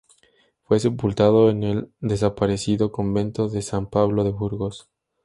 [0.63, 4.89] Fue sepultado en el desaparecido convento de San Pablo de Burgos.